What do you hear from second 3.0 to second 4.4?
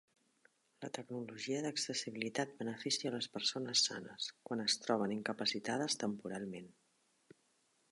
a les persones sanes,